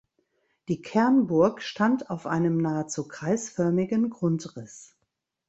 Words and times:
Die 0.67 0.81
Kernburg 0.81 1.61
stand 1.61 2.09
auf 2.09 2.25
einem 2.25 2.57
nahezu 2.57 3.07
kreisförmigen 3.07 4.09
Grundriss. 4.09 4.95